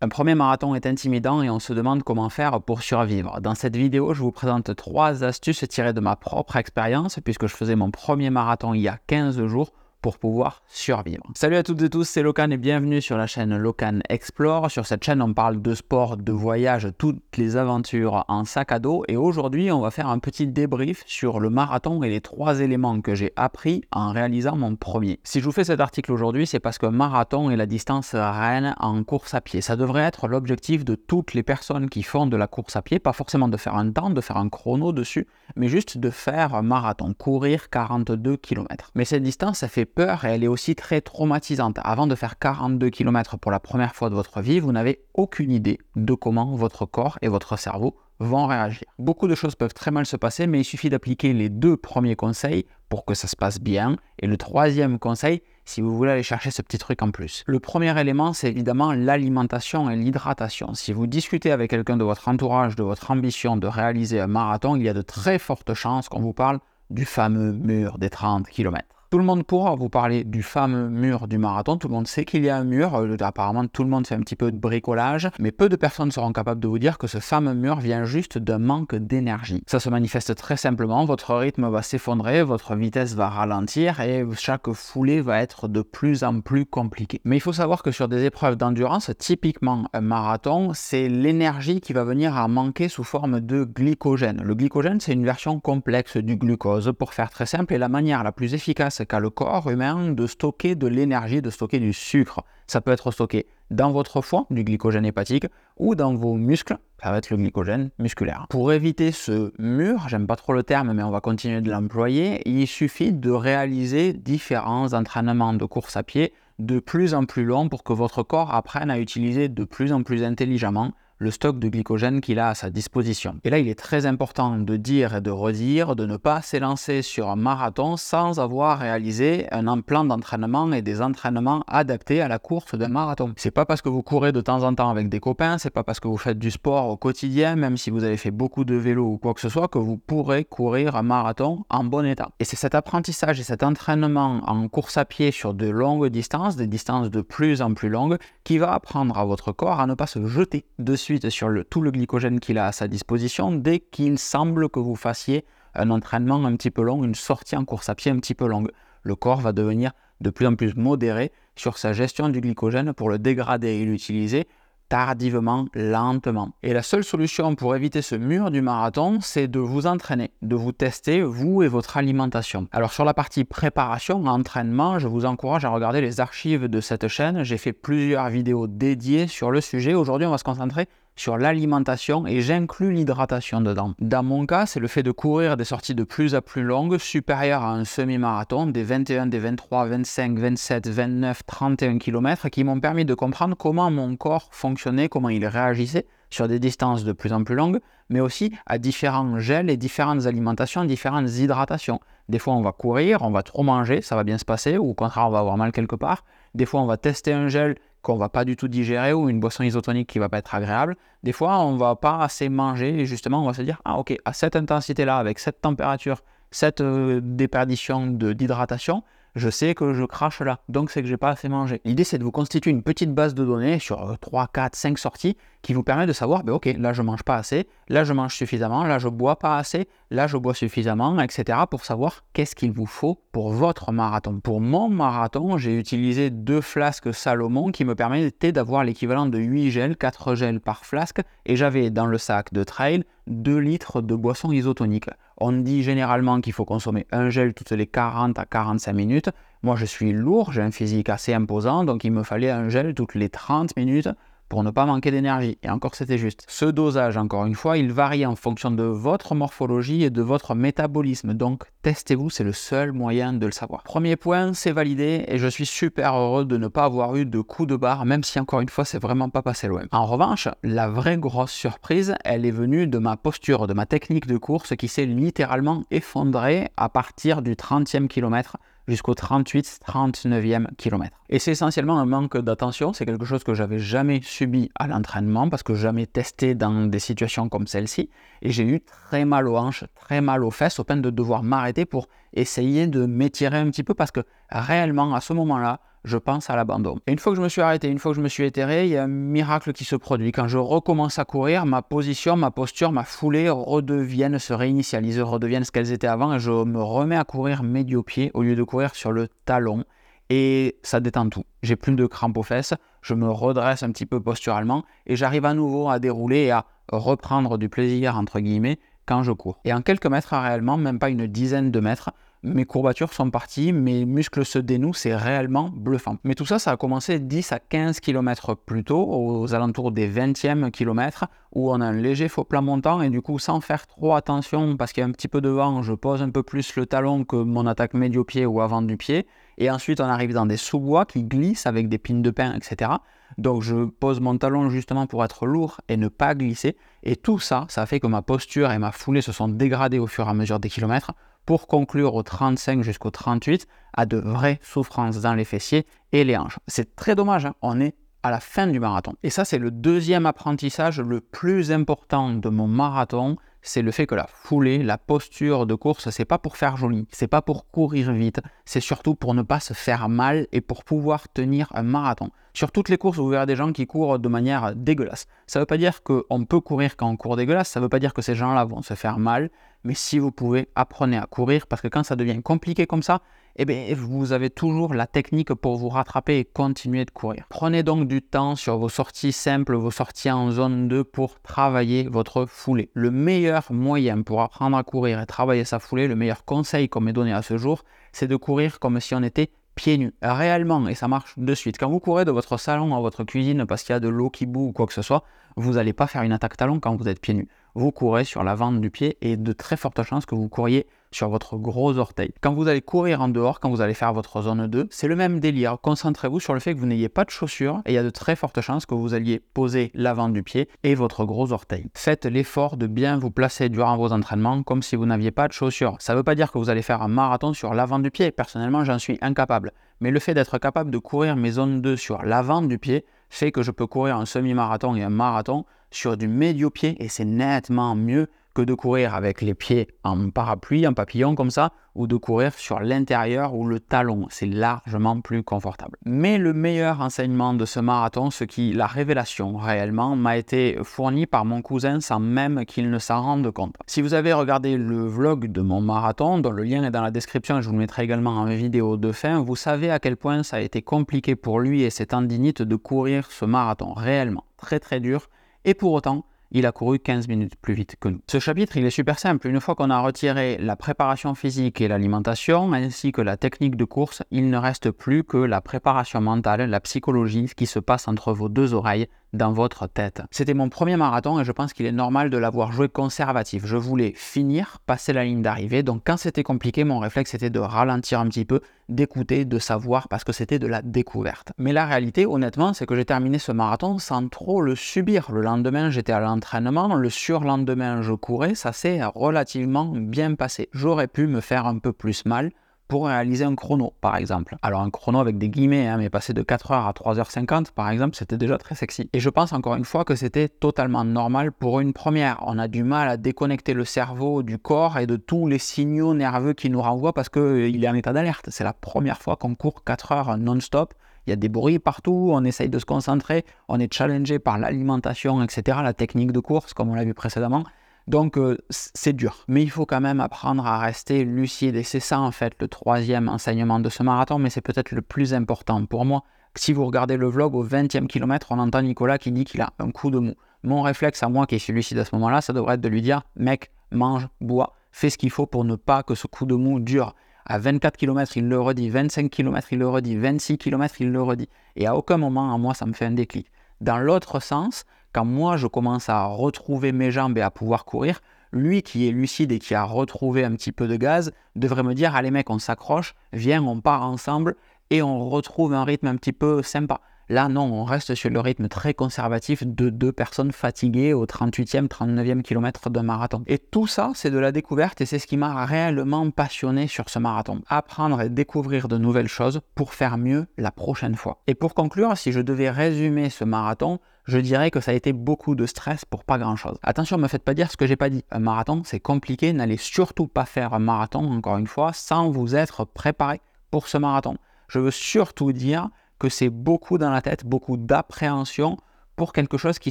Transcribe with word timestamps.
Un 0.00 0.08
premier 0.08 0.36
marathon 0.36 0.76
est 0.76 0.86
intimidant 0.86 1.42
et 1.42 1.50
on 1.50 1.58
se 1.58 1.72
demande 1.72 2.04
comment 2.04 2.28
faire 2.28 2.60
pour 2.60 2.82
survivre. 2.82 3.40
Dans 3.40 3.56
cette 3.56 3.74
vidéo, 3.74 4.14
je 4.14 4.22
vous 4.22 4.30
présente 4.30 4.76
trois 4.76 5.24
astuces 5.24 5.64
tirées 5.68 5.92
de 5.92 5.98
ma 5.98 6.14
propre 6.14 6.54
expérience 6.54 7.18
puisque 7.24 7.48
je 7.48 7.56
faisais 7.56 7.74
mon 7.74 7.90
premier 7.90 8.30
marathon 8.30 8.74
il 8.74 8.82
y 8.82 8.86
a 8.86 9.00
15 9.08 9.44
jours 9.46 9.72
pour 10.08 10.16
pouvoir 10.16 10.62
survivre. 10.68 11.22
Salut 11.34 11.56
à 11.56 11.62
toutes 11.62 11.82
et 11.82 11.90
tous, 11.90 12.08
c'est 12.08 12.22
Locan 12.22 12.50
et 12.50 12.56
bienvenue 12.56 13.02
sur 13.02 13.18
la 13.18 13.26
chaîne 13.26 13.54
Locan 13.54 13.98
Explore. 14.08 14.70
Sur 14.70 14.86
cette 14.86 15.04
chaîne, 15.04 15.20
on 15.20 15.34
parle 15.34 15.60
de 15.60 15.74
sport, 15.74 16.16
de 16.16 16.32
voyage, 16.32 16.88
toutes 16.96 17.20
les 17.36 17.58
aventures 17.58 18.24
en 18.26 18.46
sac 18.46 18.72
à 18.72 18.78
dos. 18.78 19.04
Et 19.08 19.18
aujourd'hui, 19.18 19.70
on 19.70 19.82
va 19.82 19.90
faire 19.90 20.08
un 20.08 20.18
petit 20.18 20.46
débrief 20.46 21.02
sur 21.04 21.40
le 21.40 21.50
marathon 21.50 22.02
et 22.02 22.08
les 22.08 22.22
trois 22.22 22.60
éléments 22.60 23.02
que 23.02 23.14
j'ai 23.14 23.34
appris 23.36 23.82
en 23.92 24.10
réalisant 24.12 24.56
mon 24.56 24.76
premier. 24.76 25.20
Si 25.24 25.40
je 25.40 25.44
vous 25.44 25.52
fais 25.52 25.64
cet 25.64 25.78
article 25.78 26.10
aujourd'hui, 26.10 26.46
c'est 26.46 26.58
parce 26.58 26.78
que 26.78 26.86
marathon 26.86 27.50
est 27.50 27.56
la 27.56 27.66
distance 27.66 28.14
reine 28.14 28.74
en 28.80 29.04
course 29.04 29.34
à 29.34 29.42
pied. 29.42 29.60
Ça 29.60 29.76
devrait 29.76 30.04
être 30.04 30.26
l'objectif 30.26 30.86
de 30.86 30.94
toutes 30.94 31.34
les 31.34 31.42
personnes 31.42 31.90
qui 31.90 32.02
font 32.02 32.26
de 32.26 32.36
la 32.38 32.46
course 32.46 32.76
à 32.76 32.80
pied, 32.80 32.98
pas 32.98 33.12
forcément 33.12 33.48
de 33.48 33.58
faire 33.58 33.76
un 33.76 33.90
temps, 33.90 34.08
de 34.08 34.22
faire 34.22 34.38
un 34.38 34.48
chrono 34.48 34.92
dessus, 34.92 35.26
mais 35.54 35.68
juste 35.68 35.98
de 35.98 36.08
faire 36.08 36.62
marathon, 36.62 37.12
courir 37.12 37.68
42 37.68 38.38
km. 38.38 38.90
Mais 38.94 39.04
cette 39.04 39.22
distance, 39.22 39.58
ça 39.58 39.68
fait 39.68 39.84
et 39.98 40.28
elle 40.28 40.44
est 40.44 40.48
aussi 40.48 40.74
très 40.74 41.00
traumatisante. 41.00 41.78
Avant 41.82 42.06
de 42.06 42.14
faire 42.14 42.38
42 42.38 42.90
km 42.90 43.36
pour 43.38 43.50
la 43.50 43.60
première 43.60 43.94
fois 43.94 44.10
de 44.10 44.14
votre 44.14 44.40
vie, 44.40 44.60
vous 44.60 44.72
n'avez 44.72 45.02
aucune 45.14 45.50
idée 45.50 45.78
de 45.96 46.14
comment 46.14 46.54
votre 46.54 46.86
corps 46.86 47.18
et 47.22 47.28
votre 47.28 47.58
cerveau 47.58 47.96
vont 48.20 48.46
réagir. 48.46 48.84
Beaucoup 48.98 49.28
de 49.28 49.34
choses 49.34 49.54
peuvent 49.54 49.74
très 49.74 49.90
mal 49.90 50.06
se 50.06 50.16
passer, 50.16 50.46
mais 50.46 50.60
il 50.60 50.64
suffit 50.64 50.90
d'appliquer 50.90 51.32
les 51.32 51.48
deux 51.48 51.76
premiers 51.76 52.16
conseils 52.16 52.66
pour 52.88 53.04
que 53.04 53.14
ça 53.14 53.28
se 53.28 53.36
passe 53.36 53.60
bien. 53.60 53.96
Et 54.20 54.26
le 54.26 54.36
troisième 54.36 54.98
conseil, 54.98 55.42
si 55.64 55.80
vous 55.80 55.96
voulez 55.96 56.12
aller 56.12 56.22
chercher 56.22 56.50
ce 56.50 56.62
petit 56.62 56.78
truc 56.78 57.02
en 57.02 57.10
plus. 57.10 57.44
Le 57.46 57.60
premier 57.60 57.98
élément, 58.00 58.32
c'est 58.32 58.48
évidemment 58.48 58.92
l'alimentation 58.92 59.90
et 59.90 59.96
l'hydratation. 59.96 60.74
Si 60.74 60.92
vous 60.92 61.06
discutez 61.06 61.52
avec 61.52 61.70
quelqu'un 61.70 61.96
de 61.96 62.04
votre 62.04 62.28
entourage, 62.28 62.76
de 62.76 62.82
votre 62.82 63.10
ambition 63.10 63.56
de 63.56 63.66
réaliser 63.66 64.20
un 64.20 64.26
marathon, 64.26 64.76
il 64.76 64.82
y 64.82 64.88
a 64.88 64.94
de 64.94 65.02
très 65.02 65.38
fortes 65.38 65.74
chances 65.74 66.08
qu'on 66.08 66.20
vous 66.20 66.32
parle 66.32 66.58
du 66.90 67.04
fameux 67.04 67.52
mur 67.52 67.98
des 67.98 68.10
30 68.10 68.48
km. 68.48 68.97
Tout 69.10 69.16
le 69.16 69.24
monde 69.24 69.46
pourra 69.46 69.74
vous 69.74 69.88
parler 69.88 70.22
du 70.22 70.42
fameux 70.42 70.90
mur 70.90 71.28
du 71.28 71.38
marathon. 71.38 71.78
Tout 71.78 71.88
le 71.88 71.94
monde 71.94 72.06
sait 72.06 72.26
qu'il 72.26 72.44
y 72.44 72.50
a 72.50 72.58
un 72.58 72.64
mur. 72.64 72.94
Euh, 72.94 73.16
apparemment, 73.20 73.66
tout 73.66 73.82
le 73.82 73.88
monde 73.88 74.06
fait 74.06 74.14
un 74.14 74.20
petit 74.20 74.36
peu 74.36 74.52
de 74.52 74.58
bricolage. 74.58 75.30
Mais 75.38 75.50
peu 75.50 75.70
de 75.70 75.76
personnes 75.76 76.10
seront 76.10 76.34
capables 76.34 76.60
de 76.60 76.68
vous 76.68 76.78
dire 76.78 76.98
que 76.98 77.06
ce 77.06 77.18
fameux 77.18 77.54
mur 77.54 77.80
vient 77.80 78.04
juste 78.04 78.36
d'un 78.36 78.58
manque 78.58 78.94
d'énergie. 78.94 79.62
Ça 79.66 79.80
se 79.80 79.88
manifeste 79.88 80.34
très 80.34 80.58
simplement. 80.58 81.06
Votre 81.06 81.34
rythme 81.36 81.70
va 81.70 81.80
s'effondrer, 81.80 82.42
votre 82.42 82.74
vitesse 82.76 83.14
va 83.14 83.30
ralentir 83.30 83.98
et 84.00 84.26
chaque 84.36 84.70
foulée 84.74 85.22
va 85.22 85.40
être 85.40 85.68
de 85.68 85.80
plus 85.80 86.22
en 86.22 86.42
plus 86.42 86.66
compliquée. 86.66 87.22
Mais 87.24 87.38
il 87.38 87.40
faut 87.40 87.54
savoir 87.54 87.82
que 87.82 87.92
sur 87.92 88.08
des 88.08 88.26
épreuves 88.26 88.56
d'endurance, 88.56 89.10
typiquement 89.18 89.88
un 89.94 90.02
marathon, 90.02 90.72
c'est 90.74 91.08
l'énergie 91.08 91.80
qui 91.80 91.94
va 91.94 92.04
venir 92.04 92.36
à 92.36 92.46
manquer 92.46 92.90
sous 92.90 93.04
forme 93.04 93.40
de 93.40 93.64
glycogène. 93.64 94.42
Le 94.42 94.54
glycogène, 94.54 95.00
c'est 95.00 95.14
une 95.14 95.24
version 95.24 95.60
complexe 95.60 96.18
du 96.18 96.36
glucose, 96.36 96.92
pour 96.98 97.14
faire 97.14 97.30
très 97.30 97.46
simple, 97.46 97.72
et 97.72 97.78
la 97.78 97.88
manière 97.88 98.22
la 98.22 98.32
plus 98.32 98.52
efficace 98.52 98.97
qu'a 99.06 99.20
le 99.20 99.30
corps 99.30 99.70
humain 99.70 100.12
de 100.12 100.26
stocker 100.26 100.74
de 100.74 100.86
l'énergie, 100.86 101.42
de 101.42 101.50
stocker 101.50 101.78
du 101.78 101.92
sucre. 101.92 102.44
Ça 102.66 102.80
peut 102.80 102.90
être 102.90 103.10
stocké 103.10 103.46
dans 103.70 103.90
votre 103.92 104.22
foie, 104.22 104.46
du 104.50 104.64
glycogène 104.64 105.04
hépatique, 105.04 105.46
ou 105.76 105.94
dans 105.94 106.14
vos 106.14 106.34
muscles, 106.34 106.78
ça 107.02 107.10
va 107.10 107.18
être 107.18 107.30
le 107.30 107.36
glycogène 107.36 107.90
musculaire. 107.98 108.46
Pour 108.48 108.72
éviter 108.72 109.12
ce 109.12 109.52
mur, 109.58 110.08
j'aime 110.08 110.26
pas 110.26 110.36
trop 110.36 110.52
le 110.52 110.62
terme, 110.62 110.92
mais 110.92 111.02
on 111.02 111.10
va 111.10 111.20
continuer 111.20 111.60
de 111.60 111.70
l'employer, 111.70 112.42
il 112.48 112.66
suffit 112.66 113.12
de 113.12 113.30
réaliser 113.30 114.12
différents 114.12 114.92
entraînements 114.94 115.54
de 115.54 115.64
course 115.64 115.96
à 115.96 116.02
pied 116.02 116.32
de 116.58 116.80
plus 116.80 117.14
en 117.14 117.24
plus 117.24 117.44
longs 117.44 117.68
pour 117.68 117.84
que 117.84 117.92
votre 117.92 118.22
corps 118.22 118.52
apprenne 118.52 118.90
à 118.90 118.98
utiliser 118.98 119.48
de 119.48 119.64
plus 119.64 119.92
en 119.92 120.02
plus 120.02 120.24
intelligemment 120.24 120.92
le 121.18 121.30
stock 121.30 121.58
de 121.58 121.68
glycogène 121.68 122.20
qu'il 122.20 122.38
a 122.38 122.50
à 122.50 122.54
sa 122.54 122.70
disposition. 122.70 123.36
Et 123.44 123.50
là, 123.50 123.58
il 123.58 123.68
est 123.68 123.78
très 123.78 124.06
important 124.06 124.56
de 124.56 124.76
dire 124.76 125.16
et 125.16 125.20
de 125.20 125.30
redire, 125.30 125.96
de 125.96 126.06
ne 126.06 126.16
pas 126.16 126.42
s'élancer 126.42 127.02
sur 127.02 127.28
un 127.28 127.36
marathon 127.36 127.96
sans 127.96 128.38
avoir 128.40 128.78
réalisé 128.78 129.46
un 129.50 129.80
plan 129.80 130.04
d'entraînement 130.04 130.72
et 130.72 130.82
des 130.82 131.02
entraînements 131.02 131.64
adaptés 131.66 132.20
à 132.20 132.28
la 132.28 132.38
course 132.38 132.74
d'un 132.74 132.88
marathon. 132.88 133.32
C'est 133.36 133.50
pas 133.50 133.66
parce 133.66 133.82
que 133.82 133.88
vous 133.88 134.02
courez 134.02 134.32
de 134.32 134.40
temps 134.40 134.62
en 134.62 134.74
temps 134.74 134.90
avec 134.90 135.08
des 135.08 135.20
copains, 135.20 135.58
c'est 135.58 135.70
pas 135.70 135.84
parce 135.84 136.00
que 136.00 136.08
vous 136.08 136.16
faites 136.16 136.38
du 136.38 136.50
sport 136.50 136.88
au 136.88 136.96
quotidien, 136.96 137.56
même 137.56 137.76
si 137.76 137.90
vous 137.90 138.04
avez 138.04 138.16
fait 138.16 138.30
beaucoup 138.30 138.64
de 138.64 138.74
vélo 138.74 139.04
ou 139.04 139.18
quoi 139.18 139.34
que 139.34 139.40
ce 139.40 139.48
soit, 139.48 139.68
que 139.68 139.78
vous 139.78 139.98
pourrez 139.98 140.44
courir 140.44 140.96
un 140.96 141.02
marathon 141.02 141.64
en 141.68 141.84
bon 141.84 142.06
état. 142.06 142.30
Et 142.38 142.44
c'est 142.44 142.56
cet 142.56 142.74
apprentissage 142.74 143.40
et 143.40 143.44
cet 143.44 143.62
entraînement 143.62 144.40
en 144.46 144.68
course 144.68 144.96
à 144.96 145.04
pied 145.04 145.30
sur 145.30 145.54
de 145.54 145.68
longues 145.68 146.08
distances, 146.08 146.56
des 146.56 146.66
distances 146.66 147.10
de 147.10 147.20
plus 147.20 147.62
en 147.62 147.74
plus 147.74 147.88
longues, 147.88 148.18
qui 148.44 148.58
va 148.58 148.72
apprendre 148.72 149.18
à 149.18 149.24
votre 149.24 149.52
corps 149.52 149.80
à 149.80 149.86
ne 149.86 149.94
pas 149.94 150.06
se 150.06 150.24
jeter 150.26 150.64
dessus 150.78 151.07
sur 151.30 151.48
tout 151.70 151.80
le 151.80 151.90
glycogène 151.90 152.40
qu'il 152.40 152.58
a 152.58 152.66
à 152.66 152.72
sa 152.72 152.88
disposition 152.88 153.52
dès 153.52 153.80
qu'il 153.80 154.18
semble 154.18 154.68
que 154.68 154.78
vous 154.78 154.96
fassiez 154.96 155.44
un 155.74 155.90
entraînement 155.90 156.44
un 156.44 156.54
petit 156.56 156.70
peu 156.70 156.82
long, 156.82 157.04
une 157.04 157.14
sortie 157.14 157.56
en 157.56 157.64
course 157.64 157.88
à 157.88 157.94
pied 157.94 158.10
un 158.10 158.18
petit 158.18 158.34
peu 158.34 158.46
longue. 158.46 158.70
Le 159.02 159.14
corps 159.14 159.40
va 159.40 159.52
devenir 159.52 159.92
de 160.20 160.30
plus 160.30 160.46
en 160.46 160.54
plus 160.54 160.74
modéré 160.74 161.32
sur 161.56 161.78
sa 161.78 161.92
gestion 161.92 162.28
du 162.28 162.40
glycogène 162.40 162.92
pour 162.92 163.08
le 163.08 163.18
dégrader 163.18 163.68
et 163.68 163.84
l'utiliser 163.84 164.48
tardivement, 164.88 165.66
lentement. 165.74 166.52
Et 166.62 166.72
la 166.72 166.82
seule 166.82 167.04
solution 167.04 167.54
pour 167.54 167.76
éviter 167.76 168.02
ce 168.02 168.14
mur 168.14 168.50
du 168.50 168.62
marathon, 168.62 169.18
c'est 169.20 169.48
de 169.48 169.58
vous 169.58 169.86
entraîner, 169.86 170.30
de 170.42 170.56
vous 170.56 170.72
tester, 170.72 171.22
vous 171.22 171.62
et 171.62 171.68
votre 171.68 171.96
alimentation. 171.96 172.68
Alors 172.72 172.92
sur 172.92 173.04
la 173.04 173.14
partie 173.14 173.44
préparation, 173.44 174.24
entraînement, 174.26 174.98
je 174.98 175.08
vous 175.08 175.24
encourage 175.24 175.64
à 175.64 175.70
regarder 175.70 176.00
les 176.00 176.20
archives 176.20 176.68
de 176.68 176.80
cette 176.80 177.08
chaîne. 177.08 177.42
J'ai 177.42 177.58
fait 177.58 177.72
plusieurs 177.72 178.28
vidéos 178.28 178.66
dédiées 178.66 179.26
sur 179.26 179.50
le 179.50 179.60
sujet. 179.60 179.94
Aujourd'hui, 179.94 180.26
on 180.26 180.30
va 180.30 180.38
se 180.38 180.44
concentrer 180.44 180.86
sur 181.18 181.36
l'alimentation 181.36 182.26
et 182.26 182.40
j'inclus 182.40 182.92
l'hydratation 182.92 183.60
dedans. 183.60 183.94
Dans 184.00 184.22
mon 184.22 184.46
cas, 184.46 184.66
c'est 184.66 184.80
le 184.80 184.88
fait 184.88 185.02
de 185.02 185.10
courir 185.10 185.56
des 185.56 185.64
sorties 185.64 185.94
de 185.94 186.04
plus 186.04 186.34
à 186.34 186.42
plus 186.42 186.62
longues, 186.62 186.98
supérieures 186.98 187.62
à 187.62 187.72
un 187.72 187.84
semi-marathon, 187.84 188.66
des 188.66 188.82
21, 188.82 189.26
des 189.26 189.38
23, 189.38 189.86
25, 189.86 190.38
27, 190.38 190.88
29, 190.88 191.42
31 191.46 191.98
km, 191.98 192.48
qui 192.48 192.64
m'ont 192.64 192.80
permis 192.80 193.04
de 193.04 193.14
comprendre 193.14 193.56
comment 193.56 193.90
mon 193.90 194.16
corps 194.16 194.48
fonctionnait, 194.52 195.08
comment 195.08 195.28
il 195.28 195.44
réagissait 195.46 196.06
sur 196.30 196.48
des 196.48 196.58
distances 196.58 197.04
de 197.04 197.12
plus 197.12 197.32
en 197.32 197.42
plus 197.42 197.54
longues, 197.54 197.80
mais 198.10 198.20
aussi 198.20 198.52
à 198.66 198.78
différents 198.78 199.38
gels 199.38 199.70
et 199.70 199.76
différentes 199.76 200.26
alimentations, 200.26 200.84
différentes 200.84 201.30
hydratations. 201.30 202.00
Des 202.28 202.38
fois, 202.38 202.54
on 202.54 202.60
va 202.60 202.72
courir, 202.72 203.22
on 203.22 203.30
va 203.30 203.42
trop 203.42 203.62
manger, 203.62 204.02
ça 204.02 204.14
va 204.14 204.24
bien 204.24 204.38
se 204.38 204.44
passer, 204.44 204.76
ou 204.76 204.90
au 204.90 204.94
contraire, 204.94 205.26
on 205.26 205.30
va 205.30 205.38
avoir 205.38 205.56
mal 205.56 205.72
quelque 205.72 205.96
part. 205.96 206.24
Des 206.54 206.66
fois, 206.66 206.80
on 206.80 206.86
va 206.86 206.96
tester 206.96 207.32
un 207.32 207.48
gel 207.48 207.76
qu'on 208.02 208.16
va 208.16 208.28
pas 208.28 208.44
du 208.44 208.56
tout 208.56 208.68
digérer 208.68 209.12
ou 209.12 209.28
une 209.28 209.40
boisson 209.40 209.64
isotonique 209.64 210.08
qui 210.08 210.18
va 210.18 210.28
pas 210.28 210.38
être 210.38 210.54
agréable. 210.54 210.96
Des 211.22 211.32
fois, 211.32 211.58
on 211.60 211.76
va 211.76 211.96
pas 211.96 212.20
assez 212.20 212.48
manger 212.48 213.00
et 213.00 213.06
justement, 213.06 213.42
on 213.42 213.46
va 213.46 213.54
se 213.54 213.62
dire 213.62 213.80
ah 213.84 213.98
ok, 213.98 214.16
à 214.24 214.32
cette 214.32 214.56
intensité-là, 214.56 215.18
avec 215.18 215.38
cette 215.38 215.60
température, 215.60 216.22
cette 216.50 216.80
euh, 216.80 217.20
déperdition 217.22 218.06
d'hydratation, 218.06 219.02
je 219.38 219.50
sais 219.50 219.74
que 219.74 219.94
je 219.94 220.04
crache 220.04 220.40
là, 220.40 220.60
donc 220.68 220.90
c'est 220.90 221.02
que 221.02 221.08
j'ai 221.08 221.16
pas 221.16 221.30
assez 221.30 221.48
mangé. 221.48 221.80
L'idée 221.84 222.04
c'est 222.04 222.18
de 222.18 222.24
vous 222.24 222.30
constituer 222.30 222.70
une 222.70 222.82
petite 222.82 223.14
base 223.14 223.34
de 223.34 223.44
données 223.44 223.78
sur 223.78 224.16
3, 224.20 224.48
4, 224.52 224.76
5 224.76 224.98
sorties 224.98 225.36
qui 225.62 225.74
vous 225.74 225.82
permet 225.82 226.06
de 226.06 226.12
savoir, 226.12 226.44
ben, 226.44 226.52
ok, 226.52 226.74
là 226.78 226.92
je 226.92 227.02
mange 227.02 227.22
pas 227.22 227.36
assez, 227.36 227.68
là 227.88 228.04
je 228.04 228.12
mange 228.12 228.34
suffisamment, 228.34 228.84
là 228.84 228.98
je 228.98 229.08
bois 229.08 229.38
pas 229.38 229.56
assez, 229.56 229.88
là 230.10 230.26
je 230.26 230.36
bois 230.36 230.54
suffisamment, 230.54 231.18
etc. 231.20 231.58
pour 231.70 231.84
savoir 231.84 232.22
qu'est-ce 232.32 232.54
qu'il 232.54 232.72
vous 232.72 232.86
faut 232.86 233.20
pour 233.32 233.50
votre 233.50 233.92
marathon. 233.92 234.40
Pour 234.40 234.60
mon 234.60 234.88
marathon, 234.88 235.58
j'ai 235.58 235.78
utilisé 235.78 236.30
deux 236.30 236.60
flasques 236.60 237.12
Salomon 237.12 237.70
qui 237.70 237.84
me 237.84 237.94
permettaient 237.94 238.52
d'avoir 238.52 238.84
l'équivalent 238.84 239.26
de 239.26 239.38
8 239.38 239.70
gels, 239.70 239.96
4 239.96 240.34
gels 240.34 240.60
par 240.60 240.84
flasque, 240.84 241.20
et 241.46 241.56
j'avais 241.56 241.90
dans 241.90 242.06
le 242.06 242.18
sac 242.18 242.52
de 242.52 242.64
trail 242.64 243.04
2 243.28 243.58
litres 243.58 244.00
de 244.00 244.14
boisson 244.14 244.50
isotonique. 244.52 245.10
On 245.36 245.52
dit 245.52 245.82
généralement 245.82 246.40
qu'il 246.40 246.52
faut 246.52 246.64
consommer 246.64 247.06
un 247.12 247.30
gel 247.30 247.54
toutes 247.54 247.70
les 247.70 247.86
40 247.86 248.38
à 248.38 248.44
45 248.44 248.92
minutes. 248.92 249.30
Moi, 249.62 249.76
je 249.76 249.84
suis 249.84 250.12
lourd, 250.12 250.52
j'ai 250.52 250.62
un 250.62 250.70
physique 250.70 251.08
assez 251.08 251.34
imposant, 251.34 251.84
donc 251.84 252.04
il 252.04 252.12
me 252.12 252.22
fallait 252.22 252.50
un 252.50 252.68
gel 252.68 252.94
toutes 252.94 253.14
les 253.14 253.28
30 253.28 253.76
minutes 253.76 254.08
pour 254.48 254.62
ne 254.62 254.70
pas 254.70 254.86
manquer 254.86 255.10
d'énergie. 255.10 255.58
Et 255.62 255.70
encore, 255.70 255.94
c'était 255.94 256.18
juste. 256.18 256.44
Ce 256.48 256.64
dosage, 256.64 257.16
encore 257.16 257.46
une 257.46 257.54
fois, 257.54 257.78
il 257.78 257.92
varie 257.92 258.26
en 258.26 258.36
fonction 258.36 258.70
de 258.70 258.82
votre 258.82 259.34
morphologie 259.34 260.04
et 260.04 260.10
de 260.10 260.22
votre 260.22 260.54
métabolisme. 260.54 261.34
Donc, 261.34 261.64
testez-vous, 261.82 262.30
c'est 262.30 262.44
le 262.44 262.52
seul 262.52 262.92
moyen 262.92 263.32
de 263.32 263.46
le 263.46 263.52
savoir. 263.52 263.82
Premier 263.82 264.16
point, 264.16 264.54
c'est 264.54 264.72
validé 264.72 265.24
et 265.28 265.38
je 265.38 265.48
suis 265.48 265.66
super 265.66 266.14
heureux 266.14 266.44
de 266.44 266.56
ne 266.56 266.68
pas 266.68 266.84
avoir 266.84 267.16
eu 267.16 267.24
de 267.24 267.40
coup 267.40 267.66
de 267.66 267.76
barre, 267.76 268.04
même 268.04 268.24
si 268.24 268.38
encore 268.40 268.60
une 268.60 268.68
fois, 268.68 268.84
c'est 268.84 269.02
vraiment 269.02 269.28
pas 269.28 269.42
passé 269.42 269.68
loin. 269.68 269.84
En 269.92 270.06
revanche, 270.06 270.48
la 270.62 270.88
vraie 270.88 271.18
grosse 271.18 271.52
surprise, 271.52 272.14
elle 272.24 272.46
est 272.46 272.50
venue 272.50 272.86
de 272.86 272.98
ma 272.98 273.16
posture, 273.16 273.66
de 273.66 273.74
ma 273.74 273.86
technique 273.86 274.26
de 274.26 274.38
course 274.38 274.76
qui 274.76 274.88
s'est 274.88 275.06
littéralement 275.06 275.84
effondrée 275.90 276.68
à 276.76 276.88
partir 276.88 277.42
du 277.42 277.54
30e 277.54 278.08
kilomètre 278.08 278.56
jusqu'au 278.86 279.14
38-39e 279.14 280.74
kilomètre. 280.76 281.17
Et 281.30 281.38
c'est 281.38 281.50
essentiellement 281.50 281.98
un 281.98 282.06
manque 282.06 282.38
d'attention, 282.38 282.94
c'est 282.94 283.04
quelque 283.04 283.26
chose 283.26 283.44
que 283.44 283.52
j'avais 283.52 283.78
jamais 283.78 284.20
subi 284.22 284.70
à 284.74 284.86
l'entraînement 284.86 285.50
parce 285.50 285.62
que 285.62 285.74
jamais 285.74 286.06
testé 286.06 286.54
dans 286.54 286.86
des 286.86 286.98
situations 286.98 287.50
comme 287.50 287.66
celle-ci. 287.66 288.08
Et 288.40 288.50
j'ai 288.50 288.64
eu 288.64 288.80
très 288.80 289.26
mal 289.26 289.46
aux 289.46 289.58
hanches, 289.58 289.84
très 289.94 290.22
mal 290.22 290.42
aux 290.42 290.50
fesses, 290.50 290.78
au 290.78 290.84
point 290.84 290.96
de 290.96 291.10
devoir 291.10 291.42
m'arrêter 291.42 291.84
pour 291.84 292.08
essayer 292.32 292.86
de 292.86 293.04
m'étirer 293.04 293.58
un 293.58 293.66
petit 293.70 293.82
peu 293.82 293.92
parce 293.92 294.10
que 294.10 294.20
réellement 294.48 295.14
à 295.14 295.20
ce 295.20 295.34
moment-là, 295.34 295.80
je 296.04 296.16
pense 296.16 296.48
à 296.48 296.56
l'abandon. 296.56 296.98
Et 297.06 297.12
une 297.12 297.18
fois 297.18 297.32
que 297.32 297.36
je 297.36 297.42
me 297.42 297.50
suis 297.50 297.60
arrêté, 297.60 297.88
une 297.88 297.98
fois 297.98 298.12
que 298.12 298.16
je 298.16 298.22
me 298.22 298.28
suis 298.28 298.44
éthéré, 298.44 298.86
il 298.86 298.92
y 298.92 298.96
a 298.96 299.04
un 299.04 299.08
miracle 299.08 299.74
qui 299.74 299.84
se 299.84 299.96
produit. 299.96 300.32
Quand 300.32 300.48
je 300.48 300.56
recommence 300.56 301.18
à 301.18 301.26
courir, 301.26 301.66
ma 301.66 301.82
position, 301.82 302.36
ma 302.36 302.50
posture, 302.50 302.90
ma 302.90 303.04
foulée 303.04 303.50
redeviennent, 303.50 304.38
se 304.38 304.54
réinitialisent, 304.54 305.20
redeviennent 305.20 305.64
ce 305.64 305.72
qu'elles 305.72 305.92
étaient 305.92 306.06
avant 306.06 306.32
et 306.32 306.38
je 306.38 306.50
me 306.50 306.82
remets 306.82 307.16
à 307.16 307.24
courir 307.24 307.62
médio-pied 307.62 308.30
au 308.32 308.42
lieu 308.42 308.56
de 308.56 308.62
courir 308.62 308.94
sur 308.94 309.12
le 309.12 309.28
talon. 309.44 309.84
Et 310.30 310.76
ça 310.82 311.00
détend 311.00 311.28
tout. 311.28 311.44
J'ai 311.62 311.76
plus 311.76 311.94
de 311.94 312.06
crampes 312.06 312.36
aux 312.36 312.42
fesses, 312.42 312.74
je 313.02 313.14
me 313.14 313.30
redresse 313.30 313.82
un 313.82 313.90
petit 313.90 314.06
peu 314.06 314.20
posturalement 314.20 314.84
et 315.06 315.16
j'arrive 315.16 315.46
à 315.46 315.54
nouveau 315.54 315.88
à 315.88 315.98
dérouler 315.98 316.44
et 316.44 316.50
à 316.50 316.66
reprendre 316.92 317.58
du 317.58 317.68
plaisir, 317.68 318.16
entre 318.16 318.40
guillemets, 318.40 318.78
quand 319.06 319.22
je 319.22 319.32
cours. 319.32 319.58
Et 319.64 319.72
en 319.72 319.80
quelques 319.80 320.06
mètres 320.06 320.36
réellement, 320.36 320.76
même 320.76 320.98
pas 320.98 321.08
une 321.08 321.26
dizaine 321.26 321.70
de 321.70 321.80
mètres, 321.80 322.10
mes 322.42 322.64
courbatures 322.64 323.12
sont 323.12 323.30
parties, 323.30 323.72
mes 323.72 324.04
muscles 324.04 324.44
se 324.44 324.58
dénouent, 324.58 324.94
c'est 324.94 325.14
réellement 325.14 325.70
bluffant. 325.74 326.18
Mais 326.22 326.34
tout 326.34 326.46
ça, 326.46 326.58
ça 326.58 326.70
a 326.70 326.76
commencé 326.76 327.18
10 327.18 327.52
à 327.52 327.58
15 327.58 328.00
km 328.00 328.54
plus 328.54 328.84
tôt, 328.84 329.04
aux 329.08 329.54
alentours 329.54 329.90
des 329.90 330.08
20e 330.08 330.70
kilomètres, 330.70 331.26
où 331.52 331.70
on 331.72 331.80
a 331.80 331.86
un 331.86 331.92
léger 331.92 332.28
faux 332.28 332.44
plat 332.44 332.60
montant, 332.60 333.02
et 333.02 333.10
du 333.10 333.22
coup, 333.22 333.38
sans 333.38 333.60
faire 333.60 333.86
trop 333.86 334.14
attention, 334.14 334.76
parce 334.76 334.92
qu'il 334.92 335.00
y 335.00 335.04
a 335.04 335.08
un 335.08 335.12
petit 335.12 335.28
peu 335.28 335.40
de 335.40 335.48
vent, 335.48 335.82
je 335.82 335.92
pose 335.94 336.22
un 336.22 336.30
peu 336.30 336.42
plus 336.42 336.76
le 336.76 336.86
talon 336.86 337.24
que 337.24 337.36
mon 337.36 337.66
attaque 337.66 337.94
médio-pied 337.94 338.46
ou 338.46 338.60
avant 338.60 338.82
du 338.82 338.96
pied, 338.96 339.26
et 339.56 339.70
ensuite 339.70 340.00
on 340.00 340.04
arrive 340.04 340.32
dans 340.32 340.46
des 340.46 340.56
sous-bois 340.56 341.04
qui 341.06 341.24
glissent 341.24 341.66
avec 341.66 341.88
des 341.88 341.98
pines 341.98 342.22
de 342.22 342.30
pin, 342.30 342.54
etc. 342.54 342.92
Donc 343.36 343.62
je 343.62 343.84
pose 343.84 344.20
mon 344.20 344.38
talon 344.38 344.70
justement 344.70 345.06
pour 345.06 345.24
être 345.24 345.46
lourd 345.46 345.80
et 345.88 345.96
ne 345.96 346.08
pas 346.08 346.34
glisser, 346.34 346.76
et 347.02 347.16
tout 347.16 347.40
ça, 347.40 347.66
ça 347.68 347.84
fait 347.86 347.98
que 347.98 348.06
ma 348.06 348.22
posture 348.22 348.70
et 348.70 348.78
ma 348.78 348.92
foulée 348.92 349.22
se 349.22 349.32
sont 349.32 349.48
dégradées 349.48 349.98
au 349.98 350.06
fur 350.06 350.26
et 350.26 350.30
à 350.30 350.34
mesure 350.34 350.60
des 350.60 350.68
kilomètres, 350.68 351.12
pour 351.48 351.66
conclure 351.66 352.14
au 352.14 352.22
35 352.22 352.82
jusqu'au 352.82 353.10
38 353.10 353.66
à 353.94 354.04
de 354.04 354.18
vraies 354.18 354.60
souffrances 354.62 355.22
dans 355.22 355.32
les 355.32 355.46
fessiers 355.46 355.86
et 356.12 356.22
les 356.22 356.36
hanches. 356.36 356.58
C'est 356.66 356.94
très 356.94 357.14
dommage, 357.14 357.46
hein. 357.46 357.54
on 357.62 357.80
est 357.80 357.94
à 358.22 358.30
la 358.30 358.38
fin 358.38 358.66
du 358.66 358.78
marathon. 358.78 359.14
Et 359.22 359.30
ça, 359.30 359.46
c'est 359.46 359.56
le 359.56 359.70
deuxième 359.70 360.26
apprentissage 360.26 361.00
le 361.00 361.22
plus 361.22 361.72
important 361.72 362.34
de 362.34 362.48
mon 362.50 362.66
marathon, 362.66 363.38
c'est 363.62 363.82
le 363.82 363.90
fait 363.90 364.06
que 364.06 364.14
la 364.14 364.26
foulée, 364.26 364.82
la 364.82 364.98
posture 364.98 365.66
de 365.66 365.74
course, 365.74 366.10
c'est 366.10 366.24
pas 366.24 366.38
pour 366.38 366.56
faire 366.56 366.76
joli, 366.76 367.06
c'est 367.10 367.26
pas 367.26 367.42
pour 367.42 367.70
courir 367.70 368.12
vite, 368.12 368.40
c'est 368.64 368.80
surtout 368.80 369.14
pour 369.14 369.34
ne 369.34 369.42
pas 369.42 369.60
se 369.60 369.74
faire 369.74 370.08
mal 370.08 370.46
et 370.52 370.60
pour 370.60 370.84
pouvoir 370.84 371.28
tenir 371.32 371.68
un 371.74 371.82
marathon. 371.82 372.30
Sur 372.54 372.72
toutes 372.72 372.88
les 372.88 372.98
courses, 372.98 373.18
vous 373.18 373.28
verrez 373.28 373.46
des 373.46 373.56
gens 373.56 373.72
qui 373.72 373.86
courent 373.86 374.18
de 374.18 374.28
manière 374.28 374.74
dégueulasse. 374.74 375.26
Ça 375.46 375.58
ne 375.58 375.62
veut 375.62 375.66
pas 375.66 375.76
dire 375.76 376.02
qu'on 376.02 376.44
peut 376.44 376.60
courir 376.60 376.96
quand 376.96 377.08
on 377.08 377.16
court 377.16 377.36
dégueulasse, 377.36 377.68
ça 377.68 377.80
ne 377.80 377.84
veut 377.84 377.88
pas 377.88 378.00
dire 378.00 378.14
que 378.14 378.22
ces 378.22 378.34
gens-là 378.34 378.64
vont 378.64 378.82
se 378.82 378.94
faire 378.94 379.18
mal, 379.18 379.50
mais 379.84 379.94
si 379.94 380.18
vous 380.18 380.32
pouvez, 380.32 380.68
apprenez 380.74 381.18
à 381.18 381.26
courir 381.26 381.66
parce 381.66 381.82
que 381.82 381.88
quand 381.88 382.02
ça 382.02 382.16
devient 382.16 382.42
compliqué 382.42 382.86
comme 382.86 383.02
ça, 383.02 383.20
eh 383.60 383.64
bien, 383.64 383.92
vous 383.96 384.32
avez 384.32 384.50
toujours 384.50 384.94
la 384.94 385.08
technique 385.08 385.52
pour 385.52 385.76
vous 385.76 385.88
rattraper 385.88 386.38
et 386.38 386.44
continuer 386.44 387.04
de 387.04 387.10
courir. 387.10 387.44
Prenez 387.48 387.82
donc 387.82 388.06
du 388.06 388.22
temps 388.22 388.54
sur 388.54 388.78
vos 388.78 388.88
sorties 388.88 389.32
simples, 389.32 389.74
vos 389.74 389.90
sorties 389.90 390.30
en 390.30 390.52
zone 390.52 390.86
2 390.86 391.02
pour 391.02 391.40
travailler 391.40 392.08
votre 392.08 392.46
foulée. 392.46 392.88
Le 392.94 393.10
meilleur 393.10 393.66
moyen 393.72 394.22
pour 394.22 394.42
apprendre 394.42 394.76
à 394.76 394.84
courir 394.84 395.20
et 395.20 395.26
travailler 395.26 395.64
sa 395.64 395.80
foulée, 395.80 396.06
le 396.06 396.14
meilleur 396.14 396.44
conseil 396.44 396.88
qu'on 396.88 397.00
m'ait 397.00 397.12
donné 397.12 397.32
à 397.32 397.42
ce 397.42 397.58
jour, 397.58 397.82
c'est 398.12 398.28
de 398.28 398.36
courir 398.36 398.78
comme 398.78 399.00
si 399.00 399.16
on 399.16 399.24
était 399.24 399.50
pieds 399.74 399.98
nus, 399.98 400.14
réellement, 400.22 400.86
et 400.86 400.94
ça 400.94 401.08
marche 401.08 401.34
de 401.36 401.54
suite. 401.54 401.78
Quand 401.78 401.88
vous 401.88 402.00
courez 402.00 402.24
de 402.24 402.30
votre 402.30 402.58
salon 402.58 402.94
à 402.96 403.00
votre 403.00 403.24
cuisine 403.24 403.66
parce 403.66 403.82
qu'il 403.82 403.92
y 403.92 403.96
a 403.96 404.00
de 404.00 404.08
l'eau 404.08 404.30
qui 404.30 404.46
boue 404.46 404.68
ou 404.68 404.72
quoi 404.72 404.86
que 404.86 404.92
ce 404.92 405.02
soit, 405.02 405.24
vous 405.56 405.74
n'allez 405.74 405.92
pas 405.92 406.06
faire 406.06 406.22
une 406.22 406.32
attaque 406.32 406.56
talon 406.56 406.78
quand 406.78 406.94
vous 406.94 407.08
êtes 407.08 407.20
pieds 407.20 407.34
nus. 407.34 407.48
Vous 407.74 407.90
courez 407.90 408.24
sur 408.24 408.44
la 408.44 408.54
vente 408.54 408.80
du 408.80 408.90
pied 408.90 409.18
et 409.20 409.36
de 409.36 409.52
très 409.52 409.76
fortes 409.76 410.02
chances 410.04 410.26
que 410.26 410.36
vous 410.36 410.48
couriez 410.48 410.86
sur 411.10 411.28
votre 411.28 411.56
gros 411.56 411.98
orteil. 411.98 412.32
Quand 412.40 412.54
vous 412.54 412.68
allez 412.68 412.82
courir 412.82 413.22
en 413.22 413.28
dehors, 413.28 413.60
quand 413.60 413.70
vous 413.70 413.80
allez 413.80 413.94
faire 413.94 414.12
votre 414.12 414.42
zone 414.42 414.66
2, 414.66 414.88
c'est 414.90 415.08
le 415.08 415.16
même 415.16 415.40
délire. 415.40 415.78
Concentrez-vous 415.80 416.40
sur 416.40 416.54
le 416.54 416.60
fait 416.60 416.74
que 416.74 416.80
vous 416.80 416.86
n'ayez 416.86 417.08
pas 417.08 417.24
de 417.24 417.30
chaussures 417.30 417.80
et 417.86 417.92
il 417.92 417.94
y 417.94 417.98
a 417.98 418.02
de 418.02 418.10
très 418.10 418.36
fortes 418.36 418.60
chances 418.60 418.86
que 418.86 418.94
vous 418.94 419.14
alliez 419.14 419.40
poser 419.54 419.90
l'avant 419.94 420.28
du 420.28 420.42
pied 420.42 420.68
et 420.82 420.94
votre 420.94 421.24
gros 421.24 421.52
orteil. 421.52 421.86
Faites 421.94 422.26
l'effort 422.26 422.76
de 422.76 422.86
bien 422.86 423.18
vous 423.18 423.30
placer 423.30 423.68
durant 423.68 423.96
vos 423.96 424.12
entraînements 424.12 424.62
comme 424.62 424.82
si 424.82 424.96
vous 424.96 425.06
n'aviez 425.06 425.30
pas 425.30 425.48
de 425.48 425.52
chaussures. 425.52 425.96
Ça 426.00 426.12
ne 426.12 426.18
veut 426.18 426.24
pas 426.24 426.34
dire 426.34 426.52
que 426.52 426.58
vous 426.58 426.70
allez 426.70 426.82
faire 426.82 427.02
un 427.02 427.08
marathon 427.08 427.52
sur 427.52 427.74
l'avant 427.74 427.98
du 427.98 428.10
pied. 428.10 428.30
Personnellement, 428.30 428.84
j'en 428.84 428.98
suis 428.98 429.18
incapable. 429.20 429.72
Mais 430.00 430.10
le 430.10 430.20
fait 430.20 430.34
d'être 430.34 430.58
capable 430.58 430.90
de 430.90 430.98
courir 430.98 431.36
mes 431.36 431.52
zones 431.52 431.80
2 431.80 431.96
sur 431.96 432.22
l'avant 432.22 432.62
du 432.62 432.78
pied 432.78 433.04
fait 433.30 433.52
que 433.52 433.62
je 433.62 433.70
peux 433.70 433.86
courir 433.86 434.16
un 434.16 434.26
semi-marathon 434.26 434.94
et 434.96 435.02
un 435.02 435.10
marathon 435.10 435.64
sur 435.90 436.16
du 436.16 436.28
médio-pied 436.28 437.02
et 437.02 437.08
c'est 437.08 437.24
nettement 437.24 437.94
mieux 437.94 438.28
de 438.64 438.74
courir 438.74 439.14
avec 439.14 439.40
les 439.40 439.54
pieds 439.54 439.88
en 440.04 440.30
parapluie, 440.30 440.86
en 440.86 440.92
papillon 440.92 441.34
comme 441.34 441.50
ça, 441.50 441.72
ou 441.94 442.06
de 442.06 442.16
courir 442.16 442.54
sur 442.54 442.80
l'intérieur 442.80 443.54
ou 443.54 443.66
le 443.66 443.80
talon. 443.80 444.26
C'est 444.30 444.46
largement 444.46 445.20
plus 445.20 445.42
confortable. 445.42 445.98
Mais 446.04 446.38
le 446.38 446.52
meilleur 446.52 447.00
enseignement 447.00 447.54
de 447.54 447.64
ce 447.64 447.80
marathon, 447.80 448.30
ce 448.30 448.44
qui, 448.44 448.72
la 448.72 448.86
révélation 448.86 449.56
réellement, 449.56 450.14
m'a 450.14 450.36
été 450.36 450.78
fourni 450.84 451.26
par 451.26 451.44
mon 451.44 451.60
cousin 451.60 452.00
sans 452.00 452.20
même 452.20 452.64
qu'il 452.64 452.90
ne 452.90 452.98
s'en 452.98 453.20
rende 453.20 453.50
compte. 453.50 453.74
Si 453.86 454.00
vous 454.00 454.14
avez 454.14 454.32
regardé 454.32 454.76
le 454.76 455.06
vlog 455.06 455.50
de 455.50 455.60
mon 455.60 455.80
marathon, 455.80 456.38
dont 456.38 456.52
le 456.52 456.62
lien 456.62 456.84
est 456.84 456.90
dans 456.90 457.02
la 457.02 457.10
description, 457.10 457.60
je 457.60 457.66
vous 457.66 457.74
le 457.74 457.80
mettrai 457.80 458.04
également 458.04 458.30
en 458.30 458.44
vidéo 458.44 458.96
de 458.96 459.12
fin, 459.12 459.40
vous 459.40 459.56
savez 459.56 459.90
à 459.90 459.98
quel 459.98 460.16
point 460.16 460.42
ça 460.42 460.58
a 460.58 460.60
été 460.60 460.82
compliqué 460.82 461.34
pour 461.34 461.60
lui 461.60 461.82
et 461.82 461.90
ses 461.90 462.06
tendinites 462.06 462.62
de 462.62 462.76
courir 462.76 463.30
ce 463.30 463.44
marathon. 463.44 463.92
Réellement, 463.92 464.44
très 464.56 464.78
très 464.78 465.00
dur. 465.00 465.28
Et 465.64 465.74
pour 465.74 465.92
autant, 465.92 466.24
il 466.50 466.66
a 466.66 466.72
couru 466.72 466.98
15 466.98 467.28
minutes 467.28 467.56
plus 467.60 467.74
vite 467.74 467.96
que 468.00 468.08
nous. 468.08 468.20
Ce 468.30 468.38
chapitre, 468.38 468.76
il 468.76 468.84
est 468.84 468.90
super 468.90 469.18
simple. 469.18 469.48
Une 469.48 469.60
fois 469.60 469.74
qu'on 469.74 469.90
a 469.90 470.00
retiré 470.00 470.56
la 470.58 470.76
préparation 470.76 471.34
physique 471.34 471.80
et 471.80 471.88
l'alimentation, 471.88 472.72
ainsi 472.72 473.12
que 473.12 473.20
la 473.20 473.36
technique 473.36 473.76
de 473.76 473.84
course, 473.84 474.22
il 474.30 474.50
ne 474.50 474.56
reste 474.56 474.90
plus 474.90 475.24
que 475.24 475.36
la 475.36 475.60
préparation 475.60 476.20
mentale, 476.20 476.68
la 476.68 476.80
psychologie, 476.80 477.48
ce 477.48 477.54
qui 477.54 477.66
se 477.66 477.78
passe 477.78 478.08
entre 478.08 478.32
vos 478.32 478.48
deux 478.48 478.74
oreilles 478.74 479.08
dans 479.32 479.52
votre 479.52 479.86
tête. 479.86 480.22
C'était 480.30 480.54
mon 480.54 480.68
premier 480.68 480.96
marathon 480.96 481.40
et 481.40 481.44
je 481.44 481.52
pense 481.52 481.72
qu'il 481.72 481.86
est 481.86 481.92
normal 481.92 482.30
de 482.30 482.38
l'avoir 482.38 482.72
joué 482.72 482.88
conservatif. 482.88 483.66
Je 483.66 483.76
voulais 483.76 484.12
finir, 484.16 484.78
passer 484.86 485.12
la 485.12 485.24
ligne 485.24 485.42
d'arrivée. 485.42 485.82
Donc 485.82 486.02
quand 486.04 486.16
c'était 486.16 486.42
compliqué, 486.42 486.84
mon 486.84 486.98
réflexe 486.98 487.34
était 487.34 487.50
de 487.50 487.58
ralentir 487.58 488.20
un 488.20 488.28
petit 488.28 488.44
peu, 488.44 488.60
d'écouter, 488.88 489.44
de 489.44 489.58
savoir 489.58 490.08
parce 490.08 490.24
que 490.24 490.32
c'était 490.32 490.58
de 490.58 490.66
la 490.66 490.82
découverte. 490.82 491.52
Mais 491.58 491.72
la 491.72 491.86
réalité, 491.86 492.26
honnêtement, 492.26 492.72
c'est 492.72 492.86
que 492.86 492.96
j'ai 492.96 493.04
terminé 493.04 493.38
ce 493.38 493.52
marathon 493.52 493.98
sans 493.98 494.28
trop 494.28 494.62
le 494.62 494.74
subir. 494.74 495.30
Le 495.30 495.42
lendemain, 495.42 495.90
j'étais 495.90 496.12
à 496.12 496.20
l'entraînement, 496.20 496.94
le 496.94 497.10
surlendemain, 497.10 498.02
je 498.02 498.14
courais, 498.14 498.54
ça 498.54 498.72
s'est 498.72 499.04
relativement 499.04 499.92
bien 499.94 500.34
passé. 500.34 500.68
J'aurais 500.72 501.08
pu 501.08 501.26
me 501.26 501.40
faire 501.40 501.66
un 501.66 501.78
peu 501.78 501.92
plus 501.92 502.24
mal 502.24 502.50
pour 502.88 503.06
réaliser 503.06 503.44
un 503.44 503.54
chrono, 503.54 503.92
par 504.00 504.16
exemple. 504.16 504.56
Alors 504.62 504.80
un 504.80 504.90
chrono 504.90 505.20
avec 505.20 505.38
des 505.38 505.50
guillemets, 505.50 505.86
hein, 505.86 505.98
mais 505.98 506.08
passer 506.08 506.32
de 506.32 506.42
4h 506.42 506.72
à 506.72 506.92
3h50, 506.92 507.72
par 507.72 507.90
exemple, 507.90 508.16
c'était 508.16 508.38
déjà 508.38 508.56
très 508.56 508.74
sexy. 508.74 509.10
Et 509.12 509.20
je 509.20 509.28
pense 509.28 509.52
encore 509.52 509.76
une 509.76 509.84
fois 509.84 510.04
que 510.04 510.14
c'était 510.14 510.48
totalement 510.48 511.04
normal 511.04 511.52
pour 511.52 511.80
une 511.80 511.92
première. 511.92 512.42
On 512.46 512.58
a 512.58 512.66
du 512.66 512.82
mal 512.82 513.08
à 513.08 513.16
déconnecter 513.18 513.74
le 513.74 513.84
cerveau 513.84 514.42
du 514.42 514.58
corps 514.58 514.98
et 514.98 515.06
de 515.06 515.16
tous 515.16 515.46
les 515.46 515.58
signaux 515.58 516.14
nerveux 516.14 516.54
qui 516.54 516.70
nous 516.70 516.80
renvoient 516.80 517.12
parce 517.12 517.28
qu'il 517.28 517.42
euh, 517.42 517.70
est 517.70 517.88
en 517.88 517.94
état 517.94 518.14
d'alerte. 518.14 518.48
C'est 518.50 518.64
la 518.64 518.72
première 518.72 519.20
fois 519.20 519.36
qu'on 519.36 519.54
court 519.54 519.84
4 519.84 520.12
heures 520.12 520.38
non-stop. 520.38 520.94
Il 521.26 521.30
y 521.30 521.32
a 521.34 521.36
des 521.36 521.50
bruits 521.50 521.78
partout, 521.78 522.30
on 522.32 522.42
essaye 522.44 522.70
de 522.70 522.78
se 522.78 522.86
concentrer, 522.86 523.44
on 523.68 523.78
est 523.78 523.92
challengé 523.92 524.38
par 524.38 524.56
l'alimentation, 524.56 525.42
etc., 525.42 525.80
la 525.82 525.92
technique 525.92 526.32
de 526.32 526.40
course, 526.40 526.72
comme 526.72 526.88
on 526.88 526.94
l'a 526.94 527.04
vu 527.04 527.12
précédemment. 527.12 527.64
Donc 528.08 528.38
euh, 528.38 528.56
c'est 528.70 529.12
dur, 529.12 529.44
mais 529.48 529.62
il 529.62 529.70
faut 529.70 529.84
quand 529.84 530.00
même 530.00 530.20
apprendre 530.20 530.66
à 530.66 530.78
rester 530.78 531.26
lucide. 531.26 531.76
Et 531.76 531.82
c'est 531.82 532.00
ça 532.00 532.18
en 532.18 532.32
fait 532.32 532.54
le 532.58 532.66
troisième 532.66 533.28
enseignement 533.28 533.80
de 533.80 533.90
ce 533.90 534.02
marathon, 534.02 534.38
mais 534.38 534.48
c'est 534.48 534.62
peut-être 534.62 534.92
le 534.92 535.02
plus 535.02 535.34
important 535.34 535.84
pour 535.84 536.06
moi. 536.06 536.24
Si 536.54 536.72
vous 536.72 536.86
regardez 536.86 537.18
le 537.18 537.26
vlog 537.26 537.54
au 537.54 537.62
20e 537.62 538.06
kilomètre, 538.06 538.46
on 538.50 538.58
entend 538.58 538.80
Nicolas 538.80 539.18
qui 539.18 539.30
dit 539.30 539.44
qu'il 539.44 539.60
a 539.60 539.74
un 539.78 539.90
coup 539.90 540.10
de 540.10 540.18
mou. 540.18 540.34
Mon 540.62 540.80
réflexe 540.80 541.22
à 541.22 541.28
moi 541.28 541.46
qui 541.46 541.58
suis 541.58 541.74
lucide 541.74 541.98
à 541.98 542.06
ce 542.06 542.14
moment-là, 542.14 542.40
ça 542.40 542.54
devrait 542.54 542.76
être 542.76 542.80
de 542.80 542.88
lui 542.88 543.02
dire 543.02 543.24
mec, 543.36 543.70
mange, 543.92 544.26
bois, 544.40 544.74
fais 544.90 545.10
ce 545.10 545.18
qu'il 545.18 545.30
faut 545.30 545.44
pour 545.44 545.66
ne 545.66 545.76
pas 545.76 546.02
que 546.02 546.14
ce 546.14 546.26
coup 546.26 546.46
de 546.46 546.54
mou 546.54 546.80
dure. 546.80 547.14
À 547.44 547.58
24 547.58 547.98
km, 547.98 548.38
il 548.38 548.48
le 548.48 548.58
redit, 548.58 548.88
25 548.88 549.28
km, 549.30 549.68
il 549.72 549.80
le 549.80 549.88
redit, 549.88 550.16
26 550.16 550.56
km, 550.56 550.94
il 551.00 551.12
le 551.12 551.22
redit. 551.22 551.50
Et 551.76 551.86
à 551.86 551.94
aucun 551.94 552.16
moment, 552.16 552.54
à 552.54 552.56
moi, 552.56 552.72
ça 552.72 552.86
me 552.86 552.94
fait 552.94 553.04
un 553.04 553.10
déclic. 553.10 553.50
Dans 553.82 553.98
l'autre 553.98 554.40
sens, 554.40 554.86
quand 555.12 555.24
moi 555.24 555.56
je 555.56 555.66
commence 555.66 556.08
à 556.08 556.24
retrouver 556.24 556.92
mes 556.92 557.10
jambes 557.10 557.38
et 557.38 557.42
à 557.42 557.50
pouvoir 557.50 557.84
courir, 557.84 558.20
lui 558.52 558.82
qui 558.82 559.08
est 559.08 559.12
lucide 559.12 559.52
et 559.52 559.58
qui 559.58 559.74
a 559.74 559.84
retrouvé 559.84 560.44
un 560.44 560.52
petit 560.52 560.72
peu 560.72 560.88
de 560.88 560.96
gaz 560.96 561.32
devrait 561.56 561.82
me 561.82 561.94
dire 561.94 562.14
allez 562.14 562.30
mec 562.30 562.50
on 562.50 562.58
s'accroche, 562.58 563.14
viens 563.32 563.62
on 563.62 563.80
part 563.80 564.02
ensemble 564.02 564.56
et 564.90 565.02
on 565.02 565.28
retrouve 565.28 565.74
un 565.74 565.84
rythme 565.84 566.06
un 566.06 566.16
petit 566.16 566.32
peu 566.32 566.62
sympa. 566.62 567.00
Là, 567.30 567.50
non, 567.50 567.64
on 567.64 567.84
reste 567.84 568.14
sur 568.14 568.30
le 568.30 568.40
rythme 568.40 568.68
très 568.68 568.94
conservatif 568.94 569.62
de 569.62 569.90
deux 569.90 570.12
personnes 570.12 570.50
fatiguées 570.50 571.12
au 571.12 571.26
38e, 571.26 571.86
39e 571.86 572.40
kilomètre 572.40 572.88
d'un 572.88 573.02
marathon. 573.02 573.42
Et 573.46 573.58
tout 573.58 573.86
ça, 573.86 574.12
c'est 574.14 574.30
de 574.30 574.38
la 574.38 574.50
découverte 574.50 575.02
et 575.02 575.06
c'est 575.06 575.18
ce 575.18 575.26
qui 575.26 575.36
m'a 575.36 575.66
réellement 575.66 576.30
passionné 576.30 576.86
sur 576.86 577.10
ce 577.10 577.18
marathon. 577.18 577.60
Apprendre 577.68 578.22
et 578.22 578.30
découvrir 578.30 578.88
de 578.88 578.96
nouvelles 578.96 579.28
choses 579.28 579.60
pour 579.74 579.92
faire 579.92 580.16
mieux 580.16 580.46
la 580.56 580.70
prochaine 580.70 581.16
fois. 581.16 581.42
Et 581.46 581.54
pour 581.54 581.74
conclure, 581.74 582.16
si 582.16 582.32
je 582.32 582.40
devais 582.40 582.70
résumer 582.70 583.28
ce 583.28 583.44
marathon, 583.44 583.98
je 584.28 584.38
dirais 584.38 584.70
que 584.70 584.80
ça 584.80 584.90
a 584.90 584.94
été 584.94 585.14
beaucoup 585.14 585.54
de 585.54 585.64
stress 585.64 586.04
pour 586.04 586.22
pas 586.22 586.36
grand 586.36 586.54
chose. 586.54 586.76
Attention, 586.82 587.16
ne 587.16 587.22
me 587.22 587.28
faites 587.28 587.42
pas 587.42 587.54
dire 587.54 587.70
ce 587.70 587.78
que 587.78 587.86
j'ai 587.86 587.96
pas 587.96 588.10
dit. 588.10 588.24
Un 588.30 588.40
marathon, 588.40 588.82
c'est 588.84 589.00
compliqué. 589.00 589.54
N'allez 589.54 589.78
surtout 589.78 590.26
pas 590.26 590.44
faire 590.44 590.74
un 590.74 590.78
marathon, 590.78 591.32
encore 591.32 591.56
une 591.56 591.66
fois, 591.66 591.94
sans 591.94 592.30
vous 592.30 592.54
être 592.54 592.84
préparé 592.84 593.40
pour 593.70 593.88
ce 593.88 593.96
marathon. 593.96 594.36
Je 594.68 594.80
veux 594.80 594.90
surtout 594.90 595.52
dire 595.52 595.88
que 596.18 596.28
c'est 596.28 596.50
beaucoup 596.50 596.98
dans 596.98 597.10
la 597.10 597.22
tête, 597.22 597.46
beaucoup 597.46 597.78
d'appréhension 597.78 598.76
pour 599.18 599.32
quelque 599.32 599.58
chose 599.58 599.80
qui 599.80 599.90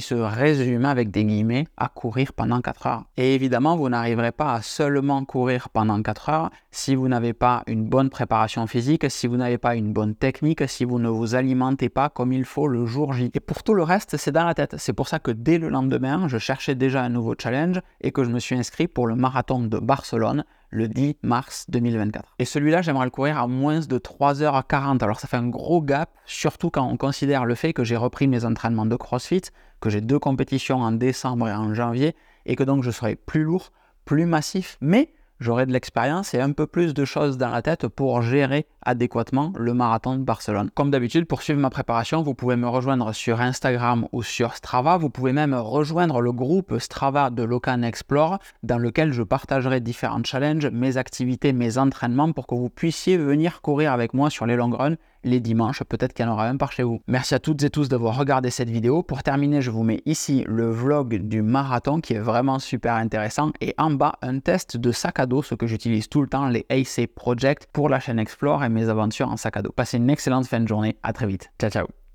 se 0.00 0.14
résume 0.14 0.86
avec 0.86 1.10
des 1.10 1.22
guillemets 1.22 1.66
à 1.76 1.88
courir 1.88 2.32
pendant 2.32 2.62
4 2.62 2.86
heures. 2.86 3.04
Et 3.18 3.34
évidemment, 3.34 3.76
vous 3.76 3.90
n'arriverez 3.90 4.32
pas 4.32 4.54
à 4.54 4.62
seulement 4.62 5.22
courir 5.26 5.68
pendant 5.68 6.02
4 6.02 6.28
heures 6.30 6.50
si 6.70 6.94
vous 6.94 7.08
n'avez 7.08 7.34
pas 7.34 7.62
une 7.66 7.84
bonne 7.84 8.08
préparation 8.08 8.66
physique, 8.66 9.10
si 9.10 9.26
vous 9.26 9.36
n'avez 9.36 9.58
pas 9.58 9.74
une 9.74 9.92
bonne 9.92 10.14
technique, 10.14 10.66
si 10.66 10.86
vous 10.86 10.98
ne 10.98 11.10
vous 11.10 11.34
alimentez 11.34 11.90
pas 11.90 12.08
comme 12.08 12.32
il 12.32 12.46
faut 12.46 12.68
le 12.68 12.86
jour 12.86 13.12
J. 13.12 13.30
Et 13.34 13.40
pour 13.40 13.62
tout 13.62 13.74
le 13.74 13.82
reste, 13.82 14.16
c'est 14.16 14.32
dans 14.32 14.46
la 14.46 14.54
tête. 14.54 14.76
C'est 14.78 14.94
pour 14.94 15.08
ça 15.08 15.18
que 15.18 15.30
dès 15.30 15.58
le 15.58 15.68
lendemain, 15.68 16.26
je 16.26 16.38
cherchais 16.38 16.74
déjà 16.74 17.02
un 17.02 17.10
nouveau 17.10 17.34
challenge 17.38 17.82
et 18.00 18.12
que 18.12 18.24
je 18.24 18.30
me 18.30 18.38
suis 18.38 18.56
inscrit 18.56 18.88
pour 18.88 19.06
le 19.06 19.14
marathon 19.14 19.60
de 19.60 19.78
Barcelone 19.78 20.44
le 20.70 20.88
10 20.88 21.16
mars 21.22 21.66
2024. 21.68 22.34
Et 22.38 22.44
celui-là, 22.44 22.82
j'aimerais 22.82 23.06
le 23.06 23.10
courir 23.10 23.38
à 23.38 23.46
moins 23.46 23.80
de 23.80 23.98
3h40. 23.98 25.02
Alors 25.02 25.20
ça 25.20 25.28
fait 25.28 25.36
un 25.36 25.48
gros 25.48 25.82
gap, 25.82 26.10
surtout 26.26 26.70
quand 26.70 26.86
on 26.86 26.96
considère 26.96 27.44
le 27.44 27.54
fait 27.54 27.72
que 27.72 27.84
j'ai 27.84 27.96
repris 27.96 28.26
mes 28.26 28.44
entraînements 28.44 28.86
de 28.86 28.96
CrossFit, 28.96 29.42
que 29.80 29.90
j'ai 29.90 30.00
deux 30.00 30.18
compétitions 30.18 30.80
en 30.80 30.92
décembre 30.92 31.48
et 31.48 31.52
en 31.52 31.74
janvier, 31.74 32.14
et 32.46 32.56
que 32.56 32.64
donc 32.64 32.82
je 32.82 32.90
serai 32.90 33.16
plus 33.16 33.42
lourd, 33.42 33.72
plus 34.04 34.26
massif, 34.26 34.76
mais 34.80 35.12
j'aurai 35.40 35.66
de 35.66 35.72
l'expérience 35.72 36.34
et 36.34 36.40
un 36.40 36.52
peu 36.52 36.66
plus 36.66 36.94
de 36.94 37.04
choses 37.04 37.38
dans 37.38 37.50
la 37.50 37.62
tête 37.62 37.86
pour 37.88 38.22
gérer 38.22 38.66
adéquatement 38.88 39.52
le 39.56 39.74
marathon 39.74 40.16
de 40.16 40.22
Barcelone. 40.22 40.70
Comme 40.74 40.90
d'habitude, 40.90 41.26
pour 41.26 41.42
suivre 41.42 41.60
ma 41.60 41.68
préparation, 41.68 42.22
vous 42.22 42.34
pouvez 42.34 42.56
me 42.56 42.66
rejoindre 42.66 43.12
sur 43.12 43.40
Instagram 43.40 44.08
ou 44.12 44.22
sur 44.22 44.54
Strava. 44.54 44.96
Vous 44.96 45.10
pouvez 45.10 45.34
même 45.34 45.52
rejoindre 45.54 46.22
le 46.22 46.32
groupe 46.32 46.78
Strava 46.78 47.28
de 47.28 47.42
Locan 47.42 47.82
Explore 47.82 48.38
dans 48.62 48.78
lequel 48.78 49.12
je 49.12 49.22
partagerai 49.22 49.80
différents 49.80 50.24
challenges, 50.24 50.68
mes 50.68 50.96
activités, 50.96 51.52
mes 51.52 51.76
entraînements 51.76 52.32
pour 52.32 52.46
que 52.46 52.54
vous 52.54 52.70
puissiez 52.70 53.18
venir 53.18 53.60
courir 53.60 53.92
avec 53.92 54.14
moi 54.14 54.30
sur 54.30 54.46
les 54.46 54.56
long 54.56 54.70
runs 54.70 54.96
les 55.24 55.40
dimanches, 55.40 55.82
peut-être 55.84 56.12
qu'il 56.12 56.24
y 56.24 56.28
en 56.28 56.32
aura 56.32 56.48
un 56.48 56.56
par 56.56 56.72
chez 56.72 56.82
vous. 56.82 57.00
Merci 57.06 57.34
à 57.34 57.38
toutes 57.38 57.62
et 57.62 57.70
tous 57.70 57.88
d'avoir 57.88 58.16
regardé 58.16 58.50
cette 58.50 58.70
vidéo. 58.70 59.02
Pour 59.02 59.22
terminer, 59.22 59.62
je 59.62 59.70
vous 59.70 59.82
mets 59.82 60.02
ici 60.06 60.44
le 60.46 60.70
vlog 60.70 61.22
du 61.28 61.42
marathon 61.42 62.00
qui 62.00 62.14
est 62.14 62.20
vraiment 62.20 62.58
super 62.58 62.94
intéressant 62.94 63.52
et 63.60 63.74
en 63.78 63.90
bas 63.90 64.14
un 64.22 64.38
test 64.40 64.76
de 64.76 64.92
sac 64.92 65.18
à 65.18 65.26
dos, 65.26 65.42
ce 65.42 65.54
que 65.54 65.66
j'utilise 65.66 66.08
tout 66.08 66.22
le 66.22 66.28
temps, 66.28 66.48
les 66.48 66.66
AC 66.70 67.06
Project 67.06 67.68
pour 67.72 67.88
la 67.88 68.00
chaîne 68.00 68.18
Explore 68.18 68.64
et 68.64 68.68
mes 68.78 68.88
aventures 68.88 69.28
en 69.28 69.36
sac 69.36 69.56
à 69.56 69.62
dos. 69.62 69.72
Passez 69.72 69.96
une 69.96 70.10
excellente 70.10 70.46
fin 70.46 70.60
de 70.60 70.68
journée, 70.68 70.96
à 71.02 71.12
très 71.12 71.26
vite. 71.26 71.50
Ciao 71.58 71.70
ciao 71.70 72.07